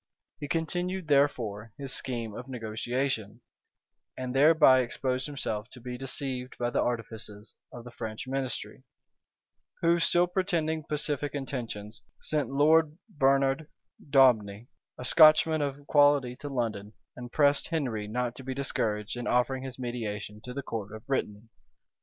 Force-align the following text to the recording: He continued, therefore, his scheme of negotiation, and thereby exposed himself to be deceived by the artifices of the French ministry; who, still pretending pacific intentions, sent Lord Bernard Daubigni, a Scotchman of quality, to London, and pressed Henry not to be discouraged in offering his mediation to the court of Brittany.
He 0.39 0.47
continued, 0.47 1.07
therefore, 1.09 1.73
his 1.77 1.93
scheme 1.93 2.33
of 2.33 2.47
negotiation, 2.47 3.41
and 4.17 4.33
thereby 4.33 4.79
exposed 4.79 5.27
himself 5.27 5.69
to 5.73 5.79
be 5.79 5.95
deceived 5.95 6.57
by 6.57 6.71
the 6.71 6.81
artifices 6.81 7.55
of 7.71 7.83
the 7.83 7.91
French 7.91 8.25
ministry; 8.27 8.81
who, 9.81 9.99
still 9.99 10.25
pretending 10.25 10.83
pacific 10.85 11.35
intentions, 11.35 12.01
sent 12.19 12.49
Lord 12.49 12.97
Bernard 13.15 13.67
Daubigni, 14.03 14.69
a 14.97 15.05
Scotchman 15.05 15.61
of 15.61 15.85
quality, 15.85 16.35
to 16.37 16.49
London, 16.49 16.93
and 17.15 17.31
pressed 17.31 17.67
Henry 17.67 18.07
not 18.07 18.33
to 18.37 18.43
be 18.43 18.55
discouraged 18.55 19.15
in 19.15 19.27
offering 19.27 19.61
his 19.61 19.77
mediation 19.77 20.41
to 20.45 20.51
the 20.55 20.63
court 20.63 20.91
of 20.95 21.05
Brittany. 21.05 21.43